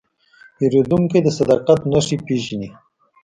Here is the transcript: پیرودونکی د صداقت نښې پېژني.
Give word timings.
پیرودونکی 0.55 1.19
د 1.23 1.27
صداقت 1.37 1.79
نښې 1.91 2.17
پېژني. 2.25 2.69